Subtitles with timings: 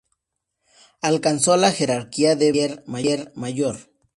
[1.03, 3.81] Alcanzó la jerarquía de brigadier mayor.